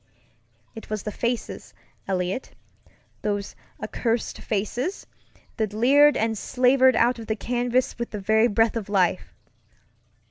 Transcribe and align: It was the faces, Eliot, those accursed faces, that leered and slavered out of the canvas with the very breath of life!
It 0.73 0.89
was 0.89 1.03
the 1.03 1.11
faces, 1.11 1.75
Eliot, 2.07 2.55
those 3.21 3.55
accursed 3.83 4.39
faces, 4.41 5.05
that 5.57 5.73
leered 5.73 6.17
and 6.17 6.35
slavered 6.35 6.95
out 6.95 7.19
of 7.19 7.27
the 7.27 7.35
canvas 7.35 7.99
with 7.99 8.09
the 8.09 8.19
very 8.19 8.47
breath 8.47 8.75
of 8.75 8.89
life! 8.89 9.35